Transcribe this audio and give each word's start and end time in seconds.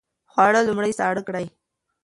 خواړه 0.31 0.61
لومړی 0.67 0.91
ساړه 0.99 1.21
کړئ. 1.27 1.45